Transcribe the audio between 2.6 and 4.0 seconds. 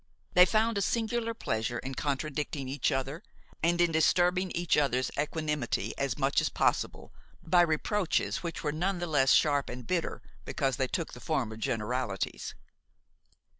each other and in